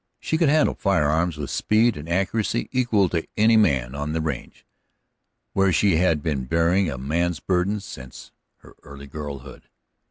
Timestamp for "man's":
6.97-7.39